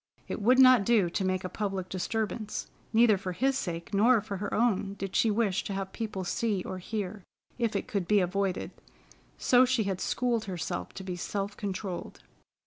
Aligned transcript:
It 0.27 0.41
would 0.41 0.57
not 0.57 0.83
do 0.83 1.11
to 1.11 1.23
make 1.23 1.43
a 1.43 1.47
public 1.47 1.87
disturbance. 1.87 2.65
Neither 2.91 3.19
for 3.19 3.33
his 3.33 3.55
sake 3.55 3.93
nor 3.93 4.19
for 4.19 4.37
her 4.37 4.51
own, 4.51 4.95
did 4.95 5.15
she 5.15 5.29
wish 5.29 5.63
to 5.65 5.73
have 5.75 5.93
people 5.93 6.23
see 6.23 6.63
or 6.63 6.79
hear, 6.79 7.23
if 7.59 7.75
it 7.75 7.87
could 7.87 8.07
be 8.07 8.19
avoided, 8.19 8.71
so 9.37 9.63
she 9.63 9.83
had 9.83 10.01
schooled 10.01 10.45
herself 10.45 10.91
to 10.95 11.03
be 11.03 11.15
self 11.15 11.55
controlled. 11.55 12.21